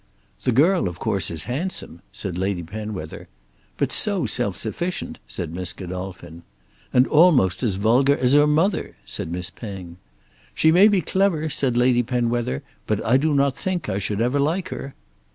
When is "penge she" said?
9.51-10.71